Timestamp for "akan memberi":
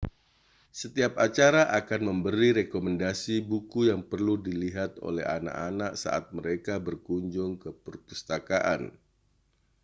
1.79-2.49